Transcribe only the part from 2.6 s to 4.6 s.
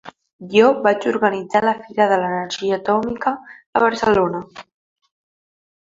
atòmica a Barcelona.